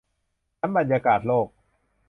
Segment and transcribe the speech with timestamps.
[0.59, 1.47] ชั้นบรรยากาศโลก